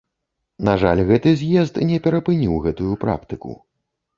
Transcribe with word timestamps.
На 0.69 0.73
жаль, 0.83 1.01
гэты 1.11 1.33
з'езд 1.41 1.75
не 1.91 1.99
перапыніў 2.07 2.59
гэтую 2.65 2.93
практыку. 3.05 3.55